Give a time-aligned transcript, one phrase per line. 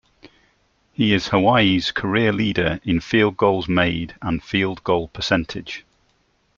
[0.93, 5.85] He is Hawaii's career leader in field goals made and field goal percentage.